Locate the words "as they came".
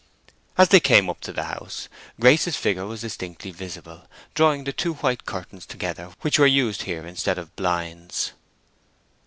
0.57-1.11